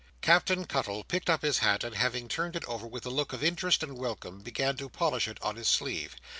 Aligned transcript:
Captain 0.23 0.65
Cuttle 0.65 1.03
picked 1.03 1.29
up 1.29 1.43
his 1.43 1.59
hat, 1.59 1.83
and 1.83 1.93
having 1.93 2.27
turned 2.27 2.55
it 2.55 2.65
over 2.65 2.87
with 2.87 3.05
a 3.05 3.11
look 3.11 3.33
of 3.33 3.43
interest 3.43 3.83
and 3.83 3.95
welcome, 3.95 4.39
began 4.39 4.75
to 4.77 4.89
polish 4.89 5.27
it 5.27 5.37
on 5.43 5.57
his 5.57 5.67
sleeve. 5.67 6.15